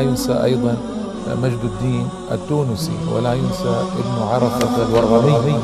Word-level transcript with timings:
ينسى 0.00 0.44
أيضا 0.44 0.76
مجد 1.28 1.62
الدين 1.64 2.08
التونسي 2.32 2.98
ولا 3.12 3.34
ينسى 3.34 3.74
ابن 4.00 4.16
عرفة 4.22 4.74
الورغمي 4.82 5.58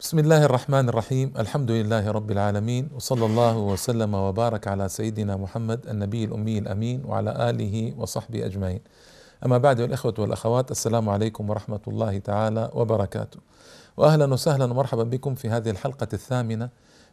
بسم 0.00 0.18
الله 0.18 0.44
الرحمن 0.44 0.88
الرحيم. 0.88 1.32
الحمد 1.38 1.70
لله 1.70 2.04
رب 2.10 2.30
العالمين 2.30 2.88
وصلى 2.94 3.26
الله 3.26 3.56
وسلم 3.56 4.14
وبارك 4.14 4.68
على 4.68 4.88
سيدنا 4.88 5.36
محمد 5.36 5.86
النبي 5.88 6.24
الأمي 6.24 6.58
الأمين 6.58 7.02
وعلى 7.08 7.50
آله 7.50 7.94
وصحبه 7.98 8.46
أجمعين. 8.46 8.80
أما 9.44 9.58
بعد 9.58 9.80
الإخوة 9.80 10.14
والأخوات 10.18 10.70
السلام 10.70 11.08
عليكم 11.08 11.50
ورحمة 11.50 11.80
الله 11.88 12.18
تعالى 12.18 12.70
وبركاته. 12.74 13.38
وأهلا 13.96 14.32
وسهلا 14.32 14.64
ومرحبا 14.64 15.02
بكم 15.02 15.34
في 15.34 15.48
هذه 15.50 15.70
الحلقة 15.70 16.08
الثامنة 16.12 16.70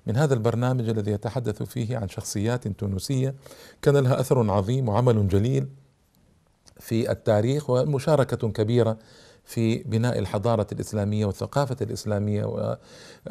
من 0.08 0.18
هذا 0.18 0.34
البرنامج 0.34 0.90
الذي 0.90 1.12
يتحدث 1.12 1.64
فيه 1.64 1.98
عن 1.98 2.10
شخصيات 2.10 2.68
تونسية. 2.68 3.36
كان 3.82 3.98
لها 3.98 4.20
أثر 4.20 4.52
عظيم 4.52 4.90
وعمل 4.90 5.28
جليل 5.28 5.68
في 6.80 7.12
التاريخ 7.12 7.70
ومشاركة 7.70 8.50
كبيرة 8.50 8.98
في 9.46 9.78
بناء 9.78 10.20
الحضارة 10.20 10.68
الإسلامية 10.72 11.26
والثقافة 11.26 11.76
الإسلامية 11.82 12.44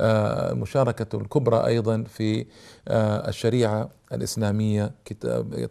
ومشاركة 0.01 1.17
الكبرى 1.17 1.67
أيضا 1.67 2.03
في 2.03 2.47
الشريعة 3.29 3.91
الإسلامية 4.13 4.95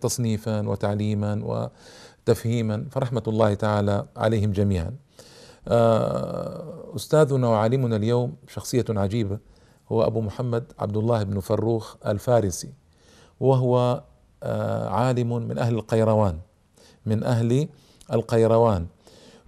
تصنيفا 0.02 0.70
وتعليما 0.70 1.70
وتفهيما. 2.26 2.86
فرحمة 2.92 3.24
الله 3.28 3.54
تعالى 3.54 4.06
عليهم 4.18 4.52
جميعا. 4.52 4.92
أستاذنا 6.96 7.48
وعالمنا 7.48 7.96
اليوم 7.96 8.36
شخصية 8.48 8.86
عجيبة 8.90 9.40
هو 9.92 10.04
أبو 10.04 10.22
محمد 10.22 10.64
عبد 10.80 10.98
الله 10.98 11.24
بن 11.24 11.40
فروخ 11.40 11.96
الفارسي 12.06 12.74
وهو 13.40 14.04
عالم 14.88 15.48
من 15.48 15.58
أهل 15.58 15.76
القيروان 15.76 16.40
من 17.06 17.24
أهل 17.24 17.68
القيروان. 18.14 18.88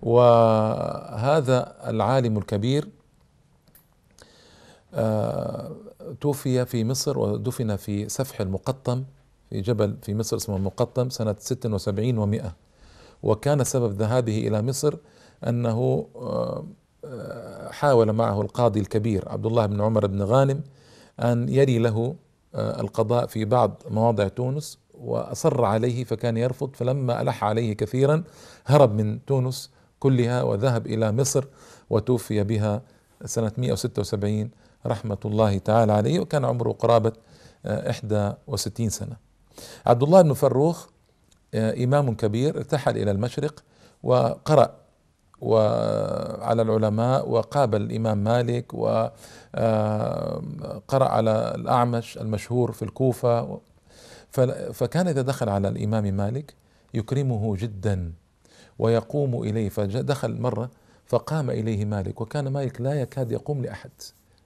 وهذا 0.01 1.75
العالم 1.89 2.37
الكبير 2.37 2.87
توفي 6.21 6.65
في 6.65 6.83
مصر 6.85 7.19
ودفن 7.19 7.75
في 7.75 8.09
سفح 8.09 8.41
المقطم 8.41 9.03
في 9.49 9.61
جبل 9.61 9.97
في 10.01 10.15
مصر 10.15 10.37
اسمه 10.37 10.55
المقطم 10.57 11.09
سنة 11.09 11.35
76 11.39 12.17
ومئة. 12.17 12.55
وكان 13.23 13.63
سبب 13.63 14.01
ذهابه 14.01 14.47
إلى 14.47 14.61
مصر 14.61 14.95
أنه 15.47 16.07
حاول 17.69 18.11
معه 18.13 18.41
القاضي 18.41 18.79
الكبير 18.79 19.29
عبد 19.29 19.45
الله 19.45 19.65
بن 19.65 19.81
عمر 19.81 20.07
بن 20.07 20.21
غانم 20.21 20.61
أن 21.19 21.49
يري 21.49 21.79
له 21.79 22.15
القضاء 22.55 23.25
في 23.25 23.45
بعض 23.45 23.83
مواضع 23.89 24.27
تونس 24.27 24.77
وأصر 24.93 25.65
عليه 25.65 26.03
فكان 26.03 26.37
يرفض 26.37 26.75
فلما 26.75 27.21
ألح 27.21 27.43
عليه 27.43 27.73
كثيرا 27.73 28.23
هرب 28.65 28.93
من 28.93 29.25
تونس 29.25 29.69
كلها 29.99 30.43
وذهب 30.43 30.87
إلى 30.87 31.11
مصر 31.11 31.45
وتوفي 31.89 32.43
بها 32.43 32.81
سنة 33.25 33.51
176 33.57 34.49
رحمة 34.85 35.17
الله 35.25 35.57
تعالى 35.57 35.93
عليه 35.93 36.19
وكان 36.19 36.45
عمره 36.45 36.71
قرابة 36.71 37.11
61 37.65 38.89
سنة. 38.89 39.15
عبد 39.85 40.03
الله 40.03 40.21
بن 40.21 40.33
فروخ 40.33 40.87
إمام 41.55 42.15
كبير 42.15 42.57
ارتحل 42.57 42.97
إلى 42.97 43.11
المشرق 43.11 43.63
وقرأ 44.03 44.80
وعلى 45.41 46.61
العلماء 46.61 47.29
وقابل 47.29 47.81
الإمام 47.81 48.17
مالك 48.17 48.73
وقرأ 48.73 49.09
على 50.91 51.53
الأعمش 51.55 52.17
المشهور 52.17 52.71
في 52.71 52.81
الكوفة. 52.81 53.59
فكان 54.73 55.07
إذا 55.07 55.21
دخل 55.21 55.49
على 55.49 55.67
الإمام 55.67 56.03
مالك 56.03 56.53
يكرمه 56.93 57.55
جدا 57.55 58.13
ويقوم 58.79 59.43
إليه. 59.43 59.69
فدخل 59.69 60.41
مرة 60.41 60.69
فقام 61.05 61.49
إليه 61.49 61.85
مالك 61.85 62.21
وكان 62.21 62.47
مالك 62.47 62.81
لا 62.81 62.93
يكاد 62.93 63.31
يقوم 63.31 63.61
لأحد. 63.61 63.91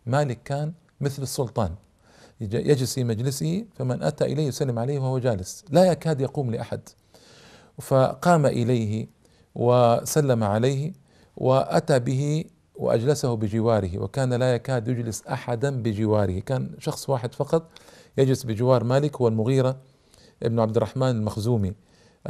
مالك 0.05 0.43
كان 0.43 0.73
مثل 1.01 1.23
السلطان. 1.23 1.71
يجلس 2.41 2.93
في 2.93 3.03
مجلسه 3.03 3.65
فمن 3.75 4.03
أتى 4.03 4.25
إليه 4.25 4.47
يسلم 4.47 4.79
عليه 4.79 4.99
وهو 4.99 5.19
جالس. 5.19 5.65
لا 5.69 5.85
يكاد 5.85 6.21
يقوم 6.21 6.51
لأحد. 6.51 6.79
فقام 7.81 8.45
إليه 8.45 9.07
وسلم 9.55 10.43
عليه 10.43 10.93
وأتى 11.37 11.99
به 11.99 12.43
وأجلسه 12.75 13.35
بجواره 13.35 13.99
وكان 13.99 14.33
لا 14.33 14.55
يكاد 14.55 14.87
يجلس 14.87 15.27
أحدا 15.27 15.81
بجواره. 15.81 16.39
كان 16.39 16.69
شخص 16.79 17.09
واحد 17.09 17.33
فقط 17.33 17.69
يجلس 18.17 18.43
بجوار 18.43 18.83
مالك 18.83 19.15
هو 19.15 19.27
المغيرة 19.27 19.77
ابن 20.43 20.59
عبد 20.59 20.75
الرحمن 20.77 21.09
المخزومي 21.09 21.73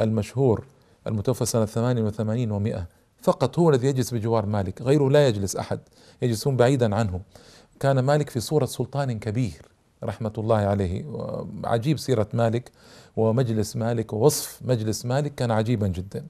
المشهور 0.00 0.66
المتوفى 1.06 1.46
سنة 1.46 1.64
88 1.64 2.74
و100 2.74 2.78
فقط 3.22 3.58
هو 3.58 3.70
الذي 3.70 3.86
يجلس 3.86 4.14
بجوار 4.14 4.46
مالك 4.46 4.82
غيره 4.82 5.10
لا 5.10 5.28
يجلس 5.28 5.56
أحد 5.56 5.80
يجلسون 6.22 6.56
بعيدا 6.56 6.94
عنه. 6.94 7.20
كان 7.80 7.98
مالك 8.00 8.30
في 8.30 8.40
صورة 8.40 8.66
سلطان 8.66 9.18
كبير 9.18 9.62
رحمة 10.04 10.32
الله 10.38 10.56
عليه 10.56 11.04
عجيب 11.64 11.98
سيرة 11.98 12.28
مالك 12.34 12.72
ومجلس 13.16 13.76
مالك 13.76 14.12
ووصف 14.12 14.60
مجلس 14.64 15.06
مالك 15.06 15.34
كان 15.34 15.50
عجيبا 15.50 15.88
جدا. 15.88 16.26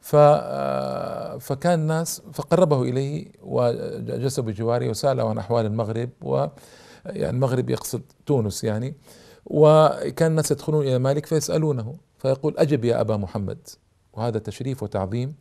فكان 0.00 1.80
الناس 1.80 2.22
فقربه 2.32 2.82
إليه 2.82 3.32
وجلس 3.42 4.40
بجواره 4.40 4.88
وسأله 4.88 5.28
عن 5.28 5.38
أحوال 5.38 5.66
المغرب 5.66 6.10
و 6.22 6.46
يعني 7.06 7.36
المغرب 7.36 7.70
يقصد 7.70 8.02
تونس 8.26 8.64
يعني 8.64 8.94
وكان 9.46 10.30
الناس 10.30 10.50
يدخلون 10.50 10.86
إلى 10.86 10.98
مالك 10.98 11.26
فيسألونه 11.26 11.94
فيقول 12.18 12.54
أجب 12.58 12.84
يا 12.84 13.00
أبا 13.00 13.16
محمد 13.16 13.58
وهذا 14.12 14.38
تشريف 14.38 14.82
وتعظيم 14.82 15.34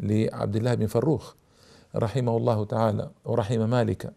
لعبد 0.00 0.56
الله 0.56 0.74
بن 0.74 0.86
فروخ 0.86 1.34
رحمه 1.96 2.36
الله 2.36 2.64
تعالى 2.64 3.10
ورحم 3.24 3.70
مالك. 3.70 4.12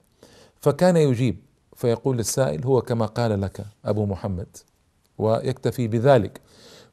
فكان 0.56 0.98
يجيب 0.98 1.40
فيقول 1.76 2.18
للسائل 2.18 2.66
هو 2.66 2.82
كما 2.82 3.06
قال 3.06 3.42
لك 3.42 3.66
أبو 3.86 4.06
محمد 4.06 4.58
ويكتفي 5.18 5.88
بذلك 5.88 6.42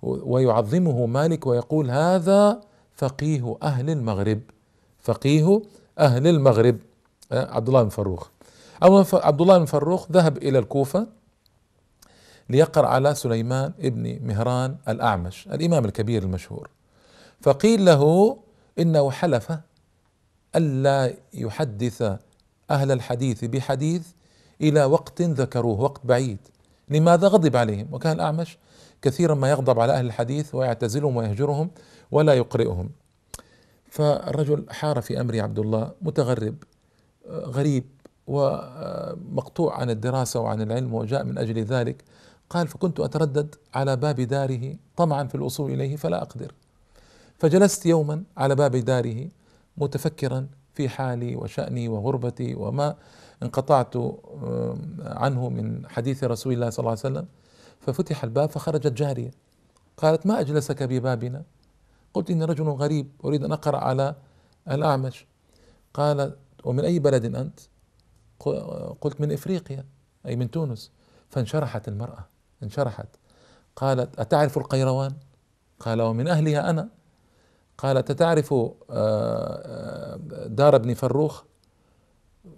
ويعظمه 0.02 1.06
مالك 1.06 1.46
ويقول 1.46 1.90
هذا 1.90 2.60
فقيه 2.96 3.56
أهل 3.62 3.90
المغرب. 3.90 4.40
فقيه 5.00 5.62
أهل 5.98 6.26
المغرب. 6.26 6.78
عبد 7.32 7.68
الله 7.68 7.82
بن 7.82 7.88
فروخ. 7.88 8.28
عبد 9.12 9.40
الله 9.40 9.58
بن 9.58 9.64
فروخ 9.64 10.12
ذهب 10.12 10.36
إلى 10.36 10.58
الكوفة 10.58 11.06
ليقرأ 12.50 12.86
على 12.86 13.14
سليمان 13.14 13.72
ابن 13.80 14.26
مهران 14.26 14.76
الأعمش 14.88 15.48
الإمام 15.48 15.84
الكبير 15.84 16.22
المشهور. 16.22 16.70
فقيل 17.40 17.84
له 17.84 18.36
إنه 18.78 19.10
حلف 19.10 19.52
ألا 20.56 21.14
يحدث 21.34 22.02
أهل 22.70 22.92
الحديث 22.92 23.44
بحديث 23.44 24.06
إلى 24.60 24.84
وقت 24.84 25.22
ذكروه 25.22 25.80
وقت 25.80 26.00
بعيد. 26.04 26.38
لماذا 26.88 27.28
غضب 27.28 27.56
عليهم؟ 27.56 27.88
وكان 27.92 28.12
الأعمش 28.12 28.58
كثيرا 29.02 29.34
ما 29.34 29.50
يغضب 29.50 29.80
على 29.80 29.92
أهل 29.92 30.06
الحديث 30.06 30.54
ويعتزلهم 30.54 31.16
ويهجرهم. 31.16 31.70
ولا 32.10 32.34
يقرئهم. 32.34 32.90
فالرجل 33.90 34.66
حار 34.70 35.00
في 35.00 35.20
أمر 35.20 35.40
عبد 35.40 35.58
الله 35.58 35.92
متغرب 36.02 36.54
غريب 37.28 37.84
ومقطوع 38.26 39.80
عن 39.80 39.90
الدراسة 39.90 40.40
وعن 40.40 40.62
العلم 40.62 40.94
وجاء 40.94 41.24
من 41.24 41.38
أجل 41.38 41.64
ذلك. 41.64 42.04
قال 42.50 42.68
فكنت 42.68 43.00
أتردد 43.00 43.54
على 43.74 43.96
باب 43.96 44.20
داره 44.20 44.76
طمعا 44.96 45.24
في 45.24 45.34
الوصول 45.34 45.70
إليه 45.70 45.96
فلا 45.96 46.22
أقدر. 46.22 46.52
فجلست 47.38 47.86
يوما 47.86 48.22
على 48.36 48.54
باب 48.54 48.76
داره 48.76 49.28
متفكرا 49.76 50.46
في 50.74 50.88
حالي 50.88 51.36
وشأني 51.36 51.88
وغربتي 51.88 52.54
وما 52.54 52.96
انقطعت 53.42 53.94
عنه 55.00 55.48
من 55.48 55.88
حديث 55.88 56.24
رسول 56.24 56.52
الله 56.52 56.70
صلى 56.70 56.78
الله 56.78 56.90
عليه 56.90 57.00
وسلم. 57.00 57.26
ففتح 57.80 58.24
الباب 58.24 58.50
فخرجت 58.50 58.92
جارية. 58.92 59.30
قالت 59.96 60.26
ما 60.26 60.40
أجلسك 60.40 60.82
ببابنا؟ 60.82 61.42
قلت 62.14 62.30
إني 62.30 62.44
رجل 62.44 62.68
غريب 62.68 63.10
أريد 63.24 63.44
أن 63.44 63.52
أقرأ 63.52 63.78
على 63.78 64.14
الأعمش. 64.70 65.26
قال 65.94 66.36
ومن 66.64 66.84
أي 66.84 66.98
بلد 66.98 67.34
أنت؟ 67.34 67.60
قلت 69.00 69.20
من 69.20 69.32
إفريقيا 69.32 69.84
أي 70.26 70.36
من 70.36 70.50
تونس. 70.50 70.90
فانشرحت 71.30 71.88
المرأة 71.88 72.24
انشرحت. 72.62 73.08
قالت 73.76 74.20
أتعرف 74.20 74.58
القيروان؟ 74.58 75.12
قال 75.80 76.02
ومن 76.02 76.28
أهلها 76.28 76.70
أنا. 76.70 76.88
قالت 77.78 78.10
أتعرف 78.10 78.54
دار 80.46 80.76
ابن 80.76 80.94
فروخ؟ 80.94 81.42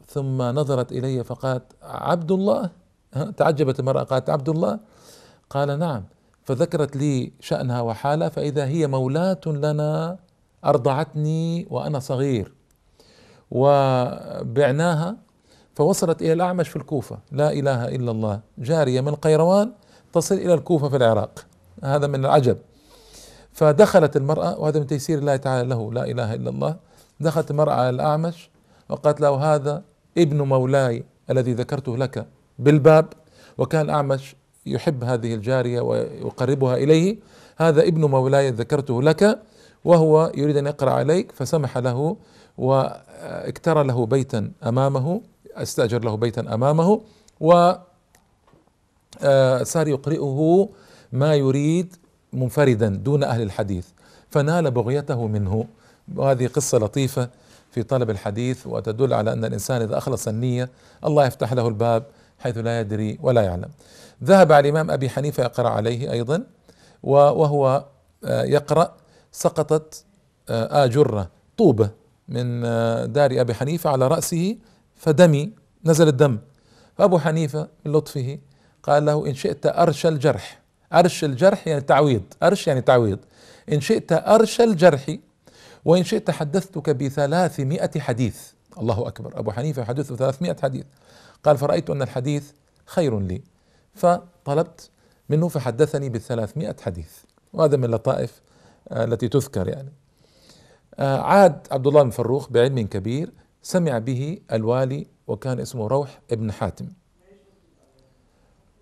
ثم 0.06 0.43
نظرت 0.43 0.93
إلي 0.93 1.25
فقالت 1.25 1.73
عبد 1.82 2.32
الله؟ 2.32 2.70
تعجبت 3.37 3.81
المرأة 3.81 4.03
قالت 4.03 4.31
عبد 4.31 4.49
الله؟ 4.49 4.81
قال 5.50 5.79
نعم. 5.79 6.05
فذكرت 6.46 6.96
لي 6.96 7.32
شأنها 7.40 7.81
وحالها 7.81 8.28
فإذا 8.28 8.64
هي 8.64 8.87
مولاة 8.87 9.40
لنا 9.46 10.19
أرضعتني 10.64 11.66
وأنا 11.70 11.98
صغير. 11.98 12.52
وبعناها 13.50 15.16
فوصلت 15.75 16.22
إلى 16.22 16.32
الأعمش 16.32 16.69
في 16.69 16.76
الكوفة. 16.76 17.19
لا 17.32 17.52
إله 17.52 17.88
إلا 17.88 18.10
الله. 18.10 18.40
جارية 18.58 19.00
من 19.00 19.14
قيروان 19.14 19.72
تصل 20.12 20.34
إلى 20.34 20.54
الكوفة 20.54 20.88
في 20.88 20.96
العراق. 20.96 21.46
هذا 21.84 22.06
من 22.06 22.25
العجب. 22.25 22.58
فدخلت 23.52 24.16
المرأة 24.16 24.58
وهذا 24.58 24.81
من 24.81 24.87
تيسير 24.87 25.19
الله 25.19 25.37
تعالى 25.37 25.69
له. 25.69 25.93
لا 25.93 26.04
إله 26.04 26.34
إلا 26.34 26.50
الله. 26.50 26.76
دخلت 27.20 27.50
المرأة 27.50 27.75
على 27.75 27.90
الأعمش 27.90 28.50
وقالت 28.88 29.20
له 29.20 29.54
هذا 29.54 29.82
ابن 30.19 30.43
مولاي 30.43 31.04
الذي 31.31 31.52
ذكرته 31.52 31.96
لك 31.96 32.26
بالباب. 32.58 33.06
وكان 33.58 33.84
الأعمش 33.84 34.37
يحب 34.67 35.05
هذه 35.05 35.35
الجارية 35.35 35.81
ويقربها 35.81 36.77
إليه. 36.77 37.17
هذا 37.57 37.83
ابن 37.83 38.05
مولاي 38.05 38.51
ذكرته 38.51 39.03
لك 39.03 39.39
وهو 39.85 40.33
يريد 40.35 40.57
أن 40.57 40.67
يقرأ 40.67 40.91
عليك 40.91 41.33
فسمح 41.33 41.79
له 41.79 42.17
واكترى 42.59 43.85
له 43.85 44.07
بيتا 44.07 44.51
أمامه 44.67 45.21
استأجر 45.57 46.05
له 46.05 46.17
بيتا 46.17 46.55
أمامه 46.55 47.01
و 47.41 47.73
آه، 49.23 49.63
صار 49.63 49.89
يقرئه 49.89 50.69
ما 51.13 51.35
يريد 51.35 51.97
منفردا 52.33 52.89
دون 52.89 53.25
أهل 53.25 53.43
الحديث 53.43 53.87
فنال 54.31 54.71
بغيته 54.71 55.27
منه. 55.27 55.67
وهذه 56.17 56.47
قصة 56.47 56.79
لطيفة 56.79 57.29
في 57.71 57.83
طلب 57.83 58.11
الحديث 58.11 58.67
وتدل 58.67 59.15
على 59.15 59.33
أن 59.33 59.45
الإنسان 59.45 59.83
إذا 59.83 59.99
أخلص 59.99 60.29
النية 60.29 60.71
الله 61.05 61.27
يفتح 61.27 61.53
له 61.53 61.69
الباب 61.69 62.07
حيث 62.38 62.59
لا 62.59 62.81
يدري 62.81 63.19
ولا 63.23 63.43
يعلم. 63.43 63.71
ذهب 64.25 64.53
على 64.53 64.69
الإمام 64.69 64.91
أبي 64.91 65.09
حنيفة 65.09 65.43
يقرأ 65.43 65.69
عليه 65.69 66.12
أيضا 66.12 66.47
وهو 67.03 67.85
آه، 68.25 68.44
يقرأ 68.44 68.97
سقطت 69.33 70.05
آه، 70.49 70.85
آجرة 70.85 71.31
طوبة 71.59 71.91
من 72.29 72.62
دار 73.12 73.41
أبي 73.41 73.55
حنيفة 73.55 73.91
على 73.91 74.09
رأسه 74.09 74.56
فدمي 74.97 75.53
نزل 75.85 76.09
الدم. 76.09 76.38
فأبو 76.99 77.19
حنيفة 77.19 77.69
من 77.85 77.93
لطفه 77.93 78.39
قال 78.82 79.05
له 79.05 79.27
إن 79.27 79.35
شئت 79.35 79.67
أرش 79.67 80.06
الجرح. 80.06 80.61
أرش 80.93 81.25
الجرح 81.25 81.69
يعني 81.69 81.81
تعويض. 81.81 82.23
أرش 82.43 82.67
يعني 82.67 82.81
تعويض. 82.81 83.19
إن 83.73 83.81
شئت 83.81 84.12
أرش 84.12 84.61
الجرح 84.61 85.17
وإن 85.85 86.05
شئت 86.05 86.31
حدثتك 86.31 86.91
بثلاثمائة 86.91 88.00
حديث. 88.00 88.41
الله 88.81 89.09
أكبر. 89.09 89.39
أبو 89.39 89.53
حنيفة 89.53 89.85
حدثه 89.85 90.17
ثلاثمائة 90.17 90.56
حديث. 90.62 90.85
قال 91.44 91.59
فرأيت 91.59 91.91
أن 91.91 92.03
الحديث 92.03 92.53
خير 92.87 93.21
لي. 93.21 93.43
فطلبت 93.94 94.91
منه 95.29 95.49
فحدثني 95.49 96.09
بالثلاثمائة 96.09 96.77
حديث. 96.81 97.12
وهذا 97.53 97.77
من 97.77 97.85
اللطائف 97.85 98.41
آه، 98.88 99.05
التي 99.05 99.29
تذكر 99.29 99.69
يعني. 99.69 99.93
آه، 100.94 101.19
عاد 101.21 101.67
عبد 101.71 101.87
الله 101.87 102.03
بن 102.03 102.11
فروخ 102.11 102.50
بعلم 102.50 102.87
كبير 102.87 103.33
سمع 103.62 103.99
به 103.99 104.38
الوالي 104.53 105.06
وكان 105.27 105.61
اسمه 105.61 105.87
روح 105.87 106.21
ابن 106.31 106.53
حاتم. 106.53 106.88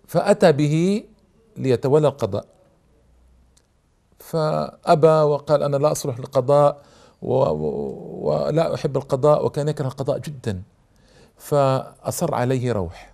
فأتى 0.07 0.51
به 0.51 1.03
ليتولى 1.57 2.07
القضاء. 2.07 2.45
فأبى 4.19 5.07
وقال 5.07 5.63
أنا 5.63 5.77
لا 5.77 5.91
أصلح 5.91 6.19
للقضاء 6.19 6.81
ولا 7.21 8.73
أحب 8.73 8.97
القضاء 8.97 9.45
وكان 9.45 9.67
يكره 9.67 9.87
القضاء 9.87 10.19
جدا. 10.19 10.61
فأصر 11.37 12.35
عليه 12.35 12.71
روح 12.71 13.13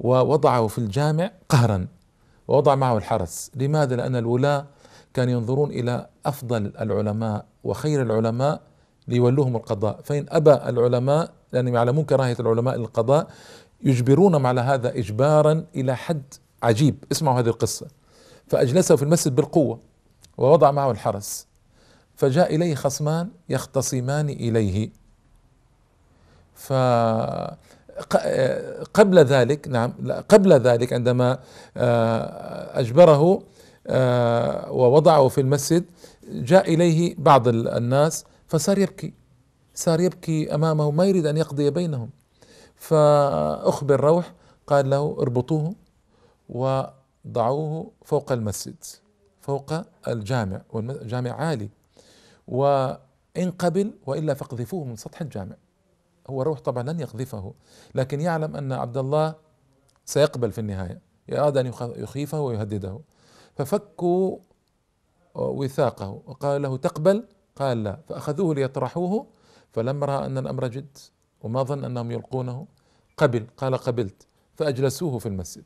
ووضعه 0.00 0.66
في 0.66 0.78
الجامع 0.78 1.30
قهرا 1.48 1.86
ووضع 2.48 2.74
معه 2.74 2.98
الحرس. 2.98 3.50
لماذا؟ 3.54 3.96
لأن 3.96 4.16
الولاة 4.16 4.66
كانوا 5.14 5.32
ينظرون 5.32 5.70
إلى 5.70 6.06
أفضل 6.26 6.72
العلماء 6.80 7.44
وخير 7.64 8.02
العلماء 8.02 8.60
ليولوهم 9.08 9.56
القضاء. 9.56 10.00
فإن 10.04 10.26
أبى 10.28 10.52
العلماء 10.52 11.32
لأنهم 11.52 11.74
يعلمون 11.74 12.04
كراهية 12.04 12.36
العلماء 12.40 12.76
للقضاء 12.76 13.26
يجبرونهم 13.82 14.46
على 14.46 14.60
هذا 14.60 14.98
إجبارا 14.98 15.64
إلى 15.74 15.96
حد 15.96 16.22
عجيب. 16.62 17.04
اسمعوا 17.12 17.40
هذه 17.40 17.48
القصة. 17.48 17.86
فأجلسه 18.48 18.96
في 18.96 19.02
المسجد 19.02 19.34
بالقوة 19.34 19.78
ووضع 20.38 20.70
معه 20.70 20.90
الحرس. 20.90 21.46
فجاء 22.16 22.54
إليه 22.54 22.74
خصمان 22.74 23.30
يختصمان 23.48 24.28
إليه. 24.28 25.01
ف 26.54 26.72
قبل 28.94 29.18
ذلك 29.18 29.68
نعم 29.68 29.92
قبل 30.28 30.52
ذلك 30.52 30.92
عندما 30.92 31.38
آه، 31.76 32.80
أجبره 32.80 33.42
آه، 33.86 34.72
ووضعه 34.72 35.28
في 35.28 35.40
المسجد 35.40 35.84
جاء 36.28 36.74
إليه 36.74 37.14
بعض 37.18 37.48
الناس 37.48 38.24
فصار 38.48 38.78
يبكي 38.78 39.14
صار 39.74 40.00
يبكي 40.00 40.54
أمامه 40.54 40.90
ما 40.90 41.04
يريد 41.04 41.26
أن 41.26 41.36
يقضي 41.36 41.70
بينهم. 41.70 42.10
فأخبر 42.76 44.00
روح 44.00 44.34
قال 44.66 44.90
له 44.90 45.16
اربطوه 45.20 45.74
وضعوه 46.48 47.90
فوق 48.04 48.32
المسجد 48.32 48.84
فوق 49.40 49.72
الجامع 50.08 50.62
والجامع 50.72 51.30
عالي. 51.30 51.68
وإن 52.48 53.50
قبل 53.58 53.94
وإلا 54.06 54.34
فاقذفوه 54.34 54.84
من 54.84 54.96
سطح 54.96 55.20
الجامع. 55.20 55.56
هو 56.30 56.42
روح 56.42 56.60
طبعا 56.60 56.82
لن 56.82 57.00
يقذفه 57.00 57.54
لكن 57.94 58.20
يعلم 58.20 58.56
أن 58.56 58.72
عبد 58.72 58.96
الله 58.96 59.34
سيقبل 60.04 60.52
في 60.52 60.58
النهاية 60.58 61.00
أراد 61.32 61.56
أن 61.56 61.72
يخيفه 61.80 62.40
ويهدده. 62.40 63.00
ففكوا 63.56 64.38
وثاقه 65.34 66.22
وقال 66.26 66.62
له 66.62 66.76
تقبل؟ 66.76 67.24
قال 67.56 67.84
لا. 67.84 67.98
فأخذوه 68.08 68.54
ليطرحوه 68.54 69.26
فلما 69.72 70.06
رأى 70.06 70.26
أن 70.26 70.38
الأمر 70.38 70.66
جد 70.66 70.98
وما 71.42 71.62
ظن 71.62 71.84
أنهم 71.84 72.10
يلقونه 72.10 72.66
قبل 73.16 73.46
قال 73.56 73.76
قبلت. 73.76 74.26
فأجلسوه 74.54 75.18
في 75.18 75.26
المسجد. 75.26 75.64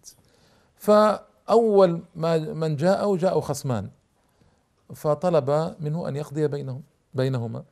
فأول 0.74 2.02
ما 2.14 2.38
من 2.38 2.76
جاءه 2.76 3.16
جاءوا 3.16 3.40
خصمان. 3.40 3.90
فطلب 4.94 5.76
منه 5.80 6.08
أن 6.08 6.16
يقضي 6.16 6.48
بينهم 6.48 6.82
بينهما. 7.14 7.64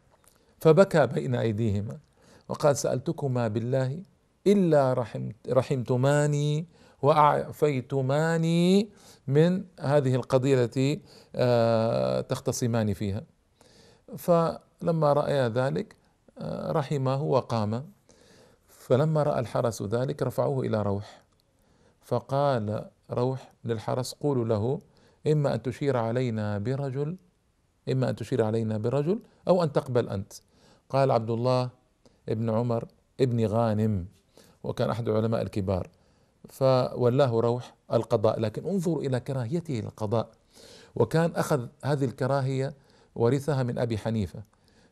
فبكى 0.60 1.06
بين 1.06 1.34
أيديهما. 1.34 1.98
وقال 2.48 2.76
سألتكما 2.76 3.48
بالله 3.48 4.02
إلا 4.46 4.92
رحمت 4.92 5.36
رحمتماني 5.48 6.66
وأعفيتماني 7.02 8.88
من 9.26 9.64
هذه 9.80 10.14
القضية 10.14 10.64
التي 10.64 11.00
آه، 11.36 12.20
تختصمان 12.20 12.92
فيها. 12.94 13.22
فلما 14.16 15.12
رأيا 15.12 15.48
ذلك 15.48 15.96
آه، 16.38 16.72
رحمه 16.72 17.22
وقام. 17.22 17.90
فلما 18.68 19.22
رأى 19.22 19.40
الحرس 19.40 19.82
ذلك 19.82 20.22
رفعوه 20.22 20.66
إلى 20.66 20.82
روح. 20.82 21.22
فقال 22.02 22.90
روح 23.10 23.52
للحرس 23.64 24.14
قولوا 24.14 24.44
له 24.44 24.80
إما 25.26 25.54
أن 25.54 25.62
تشير 25.62 25.96
علينا 25.96 26.58
برجل 26.58 27.16
إما 27.92 28.10
أن 28.10 28.16
تشير 28.16 28.44
علينا 28.44 28.78
برجل 28.78 29.18
أو 29.48 29.62
أن 29.62 29.72
تقبل 29.72 30.08
أنت. 30.08 30.32
قال 30.88 31.10
عبد 31.10 31.30
الله 31.30 31.70
ابن 32.28 32.50
عمر 32.50 32.88
ابن 33.20 33.46
غانم 33.46 34.06
وكان 34.62 34.90
أحد 34.90 35.08
العلماء 35.08 35.42
الكبار. 35.42 35.88
فولاه 36.48 37.40
روح 37.40 37.74
القضاء 37.92 38.40
لكن 38.40 38.66
انظروا 38.66 39.02
إلى 39.02 39.20
كراهيته 39.20 39.74
للقضاء. 39.74 40.30
وكان 40.94 41.32
أخذ 41.36 41.66
هذه 41.84 42.04
الكراهية 42.04 42.74
ورثها 43.14 43.62
من 43.62 43.78
أبي 43.78 43.98
حنيفة. 43.98 44.42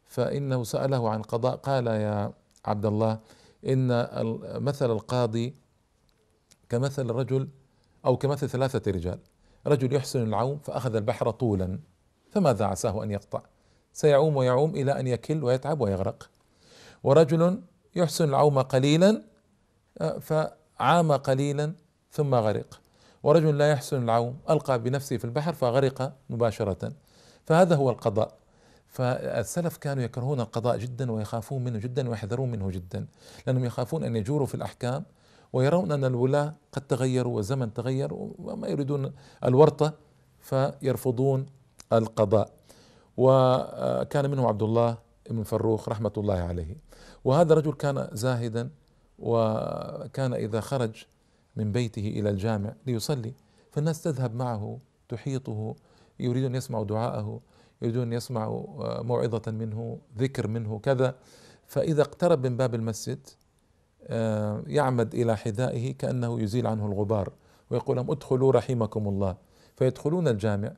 فإنه 0.06 0.64
سأله 0.64 1.10
عن 1.10 1.22
قضاء 1.22 1.56
قال 1.56 1.86
يا 1.86 2.32
عبد 2.64 2.86
الله 2.86 3.18
إن 3.66 4.06
مثل 4.62 4.90
القاضي 4.90 5.54
كمثل 6.68 7.10
رجل 7.10 7.48
أو 8.06 8.16
كمثل 8.16 8.48
ثلاثة 8.48 8.90
رجال. 8.90 9.18
رجل 9.66 9.94
يحسن 9.94 10.22
العوم 10.22 10.58
فأخذ 10.58 10.94
البحر 10.94 11.30
طولا 11.30 11.78
فماذا 12.30 12.64
عساه 12.64 13.04
أن 13.04 13.10
يقطع؟ 13.10 13.42
سيعوم 13.92 14.36
ويعوم 14.36 14.70
إلى 14.70 15.00
أن 15.00 15.06
يكل 15.06 15.44
ويتعب 15.44 15.80
ويغرق. 15.80 16.30
ورجل 17.04 17.60
يحسن 17.96 18.28
العوم 18.28 18.58
قليلا 18.58 19.22
فعام 20.20 21.12
قليلا 21.12 21.74
ثم 22.10 22.34
غرق. 22.34 22.80
ورجل 23.22 23.58
لا 23.58 23.70
يحسن 23.70 24.02
العوم 24.02 24.38
ألقى 24.50 24.82
بنفسه 24.82 25.16
في 25.16 25.24
البحر 25.24 25.52
فغرق 25.52 26.12
مباشرة. 26.30 26.92
فهذا 27.46 27.76
هو 27.76 27.90
القضاء. 27.90 28.34
فالسلف 28.86 29.76
كانوا 29.76 30.02
يكرهون 30.02 30.40
القضاء 30.40 30.76
جدا 30.76 31.12
ويخافون 31.12 31.64
منه 31.64 31.78
جدا 31.78 32.08
ويحذرون 32.08 32.50
منه 32.50 32.70
جدا 32.70 33.06
لأنهم 33.46 33.64
يخافون 33.64 34.04
أن 34.04 34.16
يجوروا 34.16 34.46
في 34.46 34.54
الأحكام 34.54 35.04
ويرون 35.52 35.92
أن 35.92 36.04
الولاة 36.04 36.54
قد 36.72 36.82
تغيروا 36.82 37.36
والزمن 37.36 37.74
تغير 37.74 38.14
وما 38.14 38.68
يريدون 38.68 39.12
الورطة 39.44 39.92
فيرفضون 40.40 41.46
القضاء. 41.92 42.50
وكان 43.16 44.30
منهم 44.30 44.46
عبد 44.46 44.62
الله 44.62 44.98
بن 45.30 45.42
فروخ 45.42 45.88
رحمة 45.88 46.12
الله 46.16 46.34
عليه. 46.34 46.76
وهذا 47.24 47.52
الرجل 47.52 47.72
كان 47.72 48.08
زاهدا 48.12 48.70
وكان 49.18 50.34
إذا 50.34 50.60
خرج 50.60 51.04
من 51.56 51.72
بيته 51.72 52.08
إلى 52.08 52.30
الجامع 52.30 52.74
ليصلي 52.86 53.34
فالناس 53.70 54.02
تذهب 54.02 54.34
معه 54.34 54.78
تحيطه 55.08 55.76
يريدون 56.20 56.50
أن 56.50 56.54
يسمعوا 56.54 56.84
دعاءه 56.84 57.40
يريدون 57.82 58.02
أن 58.02 58.12
يسمعوا 58.12 58.84
آه، 58.84 59.02
موعظة 59.02 59.50
منه 59.50 59.98
ذكر 60.18 60.48
منه 60.48 60.78
كذا. 60.78 61.14
فإذا 61.66 62.02
اقترب 62.02 62.46
من 62.46 62.56
باب 62.56 62.74
المسجد 62.74 63.18
آه، 64.06 64.62
يعمد 64.66 65.14
إلى 65.14 65.36
حذائه 65.36 65.94
كأنه 65.94 66.40
يزيل 66.40 66.66
عنه 66.66 66.86
الغبار 66.86 67.32
ويقول 67.70 67.96
لهم 67.96 68.10
ادخلوا 68.10 68.52
رحمكم 68.52 69.08
الله. 69.08 69.36
فيدخلون 69.76 70.28
الجامع 70.28 70.72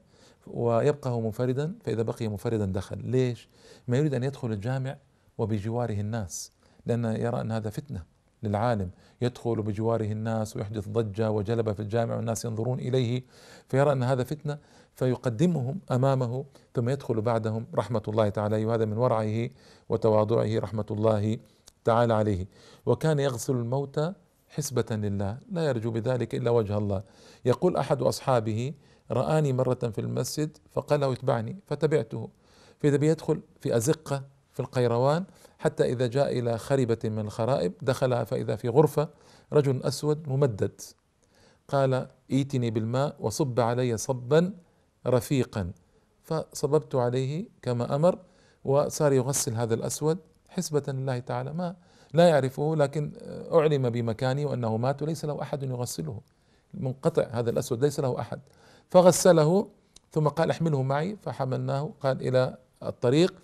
ويبقى 0.47 1.11
هو 1.11 1.21
منفردا 1.21 1.75
فإذا 1.85 2.03
بقي 2.03 2.29
منفردا 2.29 2.67
دخل. 2.67 2.99
ليش؟ 2.99 3.49
ما 3.89 3.97
يريد 3.97 4.15
أن 4.15 4.23
يدخل 4.25 4.53
الجامع 4.53 4.97
وبجواره 5.39 6.01
الناس 6.01 6.53
لأنه 6.87 7.13
يرى 7.13 7.41
أن 7.41 7.53
هذا 7.53 7.71
فتنة 7.71 8.03
للعالم. 8.43 8.91
يدخل 9.23 9.63
بجواره 9.63 10.13
الناس 10.13 10.57
ويحدث 10.57 10.89
ضجة 10.89 11.31
وجلبة 11.31 11.73
في 11.73 11.81
الجامع 11.81 12.17
والناس 12.17 12.45
ينظرون 12.45 12.79
إليه 12.79 13.23
فيرى 13.69 13.93
أن 13.93 14.03
هذا 14.03 14.25
فتنة 14.25 14.59
فيقدمهم 14.95 15.81
أمامه 15.91 16.45
ثم 16.75 16.89
يدخل 16.89 17.21
بعدهم 17.21 17.67
رحمة 17.75 18.03
الله 18.09 18.29
تعالى 18.29 18.65
وهذا 18.65 18.85
من 18.85 18.97
ورعه 18.97 19.51
وتواضعه 19.89 20.59
رحمة 20.59 20.87
الله 20.91 21.39
تعالى 21.85 22.15
عليه. 22.15 22.47
وكان 22.87 23.19
يغسل 23.19 23.57
الموتى 23.57 24.13
حسبة 24.49 24.87
لله 24.91 25.39
لا 25.53 25.65
يرجو 25.65 25.91
بذلك 25.91 26.35
إلا 26.35 26.51
وجه 26.51 26.79
الله. 26.79 27.03
يقول 27.45 27.77
أحد 27.77 28.03
أصحابه 28.03 28.73
رآني 29.11 29.53
مرة 29.53 29.75
في 29.75 30.01
المسجد 30.01 30.57
فقال 30.73 31.01
له 31.01 31.13
اتبعني 31.13 31.57
فتبعته. 31.67 32.29
فإذا 32.81 32.97
بيدخل 32.97 33.41
في 33.61 33.77
أزقة 33.77 34.34
في 34.55 34.61
القيروان 34.61 35.25
حتى 35.59 35.85
إذا 35.85 36.07
جاء 36.07 36.39
إلى 36.39 36.59
خربة 36.59 36.99
من 37.05 37.19
الخرائب 37.19 37.73
دخلها 37.83 38.25
فإذا 38.25 38.57
في 38.57 38.69
غرفة 38.69 39.09
رجل 39.53 39.83
أسود 39.83 40.29
ممدد. 40.29 40.81
قال 41.69 42.09
إيتني 42.31 42.71
بالماء 42.71 43.17
وصب 43.21 43.61
علي 43.61 43.97
صبا 43.97 44.53
رفيقا. 45.07 45.73
فصببت 46.23 46.95
عليه 46.95 47.49
كما 47.63 47.95
أمر 47.95 48.19
وصار 48.65 49.13
يغسل 49.13 49.55
هذا 49.55 49.75
الأسود 49.75 50.19
حسبة 50.49 50.83
لله 50.89 51.19
تعالى. 51.19 51.53
ما 51.53 51.77
لا 52.13 52.29
يعرفه 52.29 52.77
لكن 52.77 53.13
أعلم 53.53 53.91
بمكانه 53.91 54.47
وأنه 54.47 54.77
مات 54.77 55.03
وليس 55.03 55.25
له 55.25 55.43
أحد 55.43 55.63
يغسله. 55.63 56.21
منقطع 56.75 57.27
هذا 57.31 57.51
الأسود 57.51 57.85
ليس 57.85 58.01
له 58.01 58.21
أحد. 58.21 58.41
فغسله 58.91 59.69
ثم 60.13 60.29
قال 60.29 60.51
احمله 60.51 60.83
معي. 60.83 61.17
فحملناه 61.23 61.91
قال 62.01 62.29
إلى 62.29 62.57
الطريق. 62.83 63.35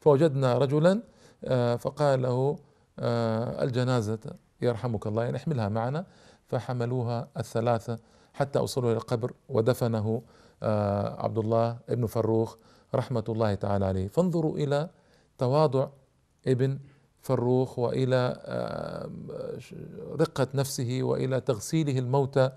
فوجدنا 0.00 0.58
رجلا 0.58 1.02
آه، 1.44 1.76
فقال 1.76 2.22
له 2.22 2.58
آه، 2.98 3.64
الجنازة 3.64 4.18
يرحمك 4.62 5.06
الله 5.06 5.24
يعني 5.24 5.36
احملها 5.36 5.68
معنا. 5.68 6.06
فحملوها 6.46 7.28
الثلاثة 7.36 7.98
حتى 8.34 8.58
أوصلوا 8.58 8.90
إلى 8.90 8.96
القبر 8.96 9.32
ودفنه 9.48 10.22
آه، 10.62 11.22
عبد 11.24 11.38
الله 11.38 11.78
ابن 11.88 12.06
فروخ 12.06 12.56
رحمة 12.94 13.24
الله 13.28 13.54
تعالى 13.54 13.84
عليه. 13.84 14.08
فانظروا 14.08 14.56
إلى 14.56 14.90
تواضع 15.38 15.88
ابن 16.46 16.78
فروخ 17.22 17.78
وإلى 17.78 18.36
رقة 20.20 20.48
نفسه 20.54 20.98
وإلى 21.02 21.40
تغسيله 21.40 21.98
الموتى. 21.98 22.50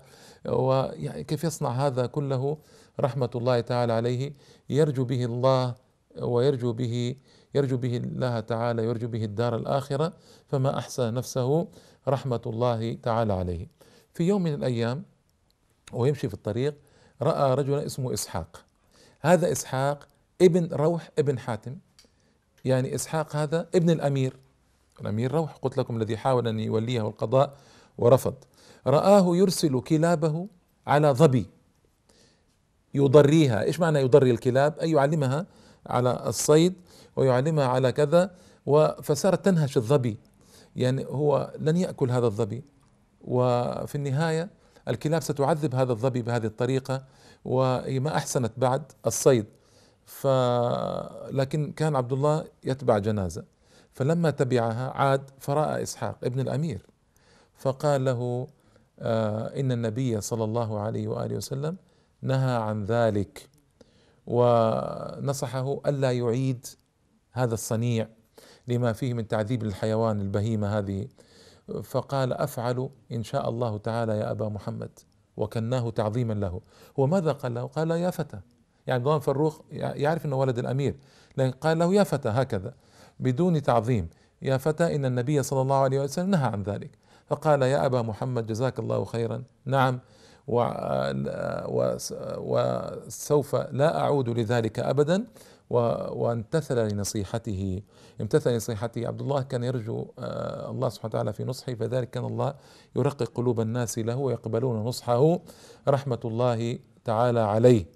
ويعني 0.48 1.24
كيف 1.24 1.44
يصنع 1.44 1.70
هذا 1.70 2.06
كله؟ 2.06 2.58
رحمة 3.00 3.30
الله 3.34 3.60
تعالى 3.60 3.92
عليه. 3.92 4.32
يرجو 4.68 5.04
به 5.04 5.24
الله 5.24 5.74
ويرجو 6.22 6.72
به 6.72 7.16
يرجو 7.54 7.76
به 7.76 7.96
الله 7.96 8.40
تعالى 8.40 8.84
يرجو 8.84 9.08
به 9.08 9.24
الدار 9.24 9.56
الآخرة 9.56 10.12
فما 10.48 10.78
احسن 10.78 11.14
نفسه 11.14 11.68
رحمة 12.08 12.40
الله 12.46 12.98
تعالى 13.02 13.32
عليه. 13.32 13.66
في 14.14 14.24
يوم 14.24 14.42
من 14.42 14.54
الأيام 14.54 15.04
ويمشي 15.92 16.28
في 16.28 16.34
الطريق 16.34 16.74
رأى 17.22 17.54
رجلا 17.54 17.86
اسمه 17.86 18.14
إسحاق. 18.14 18.64
هذا 19.20 19.52
إسحاق 19.52 20.08
ابن 20.42 20.68
روح 20.72 21.10
ابن 21.18 21.38
حاتم. 21.38 21.76
يعني 22.64 22.94
إسحاق 22.94 23.36
هذا 23.36 23.68
ابن 23.74 23.90
الأمير. 23.90 24.36
الأمير 25.00 25.32
روح 25.32 25.56
قلت 25.62 25.78
لكم 25.78 25.96
الذي 25.96 26.16
حاول 26.16 26.48
أن 26.48 26.60
يوليه 26.60 27.08
القضاء 27.08 27.56
ورفض. 27.98 28.34
رآه 28.86 29.36
يرسل 29.36 29.80
كلابه 29.80 30.48
على 30.86 31.10
ظبي. 31.10 31.46
يضريها. 32.94 33.62
إيش 33.62 33.80
معنى 33.80 33.98
يضري 33.98 34.30
الكلاب؟ 34.30 34.78
أي 34.78 34.90
يعلمها 34.90 35.46
على 35.86 36.22
الصيد 36.26 36.74
ويعلمها 37.16 37.66
على 37.66 37.92
كذا 37.92 38.30
فصارت 39.02 39.44
تنهش 39.44 39.76
الظبي. 39.76 40.18
يعني 40.76 41.04
هو 41.04 41.52
لن 41.58 41.76
يأكل 41.76 42.10
هذا 42.10 42.26
الظبي. 42.26 42.64
وفي 43.20 43.94
النهاية 43.94 44.50
الكلاب 44.88 45.22
ستعذب 45.22 45.74
هذا 45.74 45.92
الظبي 45.92 46.22
بهذه 46.22 46.46
الطريقة 46.46 47.04
وهي 47.44 48.00
ما 48.00 48.16
أحسنت 48.16 48.52
بعد 48.56 48.92
الصيد. 49.06 49.46
ف 50.04 50.26
لكن 51.30 51.72
كان 51.72 51.96
عبد 51.96 52.12
الله 52.12 52.44
يتبع 52.64 52.98
جنازة. 52.98 53.44
فلما 53.92 54.30
تبعها 54.30 54.90
عاد 54.90 55.30
فراى 55.38 55.82
إسحاق 55.82 56.18
ابن 56.24 56.40
الأمير. 56.40 56.86
فقال 57.56 58.04
له 58.04 58.46
آه 58.98 59.60
إن 59.60 59.72
النبي 59.72 60.20
صلى 60.20 60.44
الله 60.44 60.80
عليه 60.80 61.08
وآله 61.08 61.36
وسلم 61.36 61.76
نهى 62.22 62.56
عن 62.56 62.84
ذلك. 62.84 63.48
ونصحه 64.26 65.80
ألا 65.86 66.12
يعيد 66.12 66.66
هذا 67.32 67.54
الصنيع 67.54 68.08
لما 68.68 68.92
فيه 68.92 69.14
من 69.14 69.28
تعذيب 69.28 69.62
الحيوان 69.62 70.20
البهيمة 70.20 70.78
هذه. 70.78 71.08
فقال 71.82 72.32
أفعل 72.32 72.88
إن 73.12 73.22
شاء 73.22 73.48
الله 73.48 73.78
تعالى 73.78 74.18
يا 74.18 74.30
أبا 74.30 74.48
محمد. 74.48 74.90
وكناه 75.36 75.90
تعظيما 75.90 76.32
له. 76.32 76.60
هو 76.98 77.06
ماذا 77.06 77.32
قال 77.32 77.54
له؟ 77.54 77.66
قال 77.66 77.90
يا 77.90 78.10
فتى. 78.10 78.40
يعني 78.86 79.04
ضمان 79.04 79.20
فروخ 79.20 79.60
يعرف 79.72 80.26
إنه 80.26 80.36
ولد 80.36 80.58
الأمير. 80.58 80.96
لكن 81.36 81.50
قال 81.50 81.78
له 81.78 81.94
يا 81.94 82.02
فتى 82.02 82.28
هكذا 82.28 82.74
بدون 83.20 83.62
تعظيم. 83.62 84.08
يا 84.42 84.56
فتى 84.56 84.96
إن 84.96 85.04
النبي 85.04 85.42
صلى 85.42 85.62
الله 85.62 85.76
عليه 85.76 86.00
وسلم 86.00 86.30
نهى 86.30 86.44
عن 86.44 86.62
ذلك. 86.62 86.98
فقال 87.26 87.62
يا 87.62 87.86
أبا 87.86 88.02
محمد 88.02 88.46
جزاك 88.46 88.78
الله 88.78 89.04
خيرا. 89.04 89.44
نعم 89.64 90.00
وسوف 92.38 93.56
لا 93.56 94.00
أعود 94.00 94.28
لذلك 94.28 94.78
ابدا. 94.78 95.24
وامتثل 95.70 96.88
لنصيحته. 96.88 97.82
امتثل 98.20 98.52
لنصيحته. 98.52 99.08
عبد 99.08 99.20
الله 99.20 99.42
كان 99.42 99.64
يرجو 99.64 100.06
آه، 100.18 100.70
الله 100.70 100.88
سبحانه 100.88 101.10
وتعالى 101.10 101.32
في 101.32 101.44
نصحه 101.44 101.74
فذلك 101.74 102.10
كان 102.10 102.24
الله 102.24 102.54
يرقق 102.96 103.30
قلوب 103.34 103.60
الناس 103.60 103.98
له 103.98 104.16
ويقبلون 104.16 104.84
نصحه 104.84 105.38
رحمة 105.88 106.20
الله 106.24 106.78
تعالى 107.04 107.40
عليه. 107.40 107.86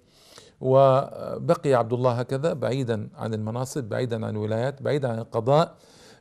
وبقي 0.61 1.73
عبد 1.73 1.93
الله 1.93 2.11
هكذا 2.11 2.53
بعيدا 2.53 3.09
عن 3.15 3.33
المناصب 3.33 3.83
بعيدا 3.83 4.25
عن 4.25 4.35
الولايات 4.35 4.81
بعيدا 4.81 5.09
عن 5.11 5.19
القضاء. 5.19 5.75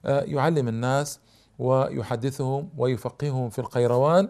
آه، 0.04 0.20
يعلم 0.20 0.68
الناس 0.68 1.20
ويحدثهم 1.58 2.68
ويفقههم 2.76 3.50
في 3.50 3.58
القيروان. 3.58 4.28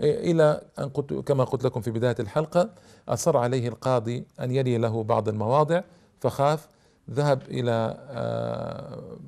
آه، 0.00 0.30
إلى 0.30 0.62
أن 0.78 0.88
قلت 0.88 1.12
كما 1.12 1.44
قلت 1.44 1.64
لكم 1.64 1.80
في 1.80 1.90
بداية 1.90 2.16
الحلقة 2.20 2.70
أصر 3.08 3.36
عليه 3.36 3.68
القاضي 3.68 4.26
أن 4.40 4.50
يلي 4.50 4.78
له 4.78 5.02
بعض 5.02 5.28
المواضع 5.28 5.80
فخاف 6.20 6.68
ذهب 7.10 7.42
إلى 7.42 7.96
آه، 8.10 9.18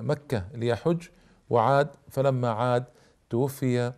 مكة 0.00 0.44
ليحج 0.54 1.02
وعاد 1.50 1.88
فلما 2.10 2.48
عاد 2.48 2.84
توفي 3.30 3.92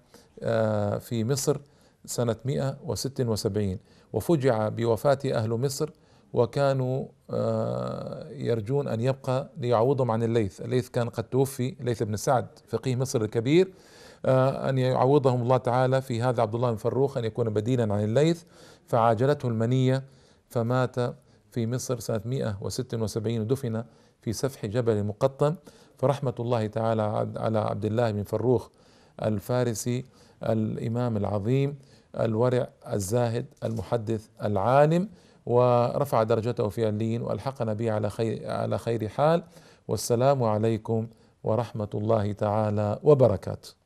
في 1.00 1.24
مصر 1.24 1.56
سنة 2.04 2.36
176 2.44 3.78
وفجع 4.12 4.68
بوفاة 4.68 5.18
أهل 5.26 5.50
مصر 5.50 5.90
وكانوا 6.32 7.06
آه، 7.30 8.28
يرجون 8.30 8.88
أن 8.88 9.00
يبقى 9.00 9.50
ليعوضهم 9.56 10.10
عن 10.10 10.22
الليث. 10.22 10.60
الليث 10.60 10.88
كان 10.88 11.08
قد 11.08 11.24
توفي 11.24 11.76
الليث 11.80 12.02
بن 12.02 12.16
سعد 12.16 12.46
فقيه 12.68 12.96
مصر 12.96 13.22
الكبير 13.22 13.66
آه، 13.66 13.72
أن 14.26 14.78
يعوضهم 14.78 15.42
الله 15.42 15.56
تعالى 15.56 16.02
في 16.02 16.22
هذا 16.22 16.42
عبد 16.42 16.54
الله 16.54 16.70
بن 16.70 16.76
فروخ 16.76 17.16
أن 17.16 17.24
يكون 17.24 17.50
بديلا 17.50 17.94
عن 17.94 18.04
الليث. 18.04 18.42
فعاجلته 18.86 19.48
المنية 19.48 20.04
فمات 20.48 20.96
في 21.50 21.66
مصر 21.66 21.98
سنة 21.98 22.20
176 22.24 23.40
ودفن 23.40 23.84
في 24.22 24.32
سفح 24.32 24.66
جبل 24.66 25.04
مقطم. 25.04 25.54
فرحمة 25.96 26.34
الله 26.40 26.66
تعالى 26.66 27.02
على 27.36 27.58
عبد 27.58 27.84
الله 27.84 28.10
بن 28.10 28.22
فروخ 28.22 28.68
الفارسي 29.22 30.04
الإمام 30.42 31.16
العظيم 31.16 31.78
الورع 32.20 32.68
الزاهد 32.92 33.46
المحدث 33.64 34.28
العالم. 34.42 35.08
ورفع 35.46 36.22
درجته 36.22 36.68
في 36.68 36.88
اللين 36.88 37.22
والحقنا 37.22 37.72
به 37.72 37.92
على 37.92 38.10
خير 38.10 38.50
على 38.50 38.78
خير 38.78 39.08
حال. 39.08 39.42
والسلام 39.88 40.42
عليكم 40.42 41.08
ورحمة 41.44 41.90
الله 41.94 42.32
تعالى 42.32 42.98
وبركاته. 43.02 43.85